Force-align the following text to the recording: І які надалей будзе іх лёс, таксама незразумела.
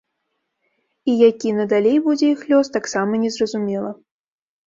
І 1.11 1.13
які 1.17 1.49
надалей 1.57 1.99
будзе 2.07 2.25
іх 2.35 2.41
лёс, 2.53 2.67
таксама 2.77 3.13
незразумела. 3.27 3.91